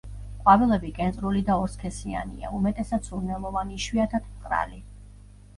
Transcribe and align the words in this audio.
ყვავილები 0.45 0.89
კენწრული 0.99 1.43
და 1.49 1.57
ორსქესიანია, 1.65 2.53
უმეტესად 2.61 3.05
სურნელოვანი, 3.11 3.79
იშვიათად 3.81 4.29
მყრალი. 4.33 4.83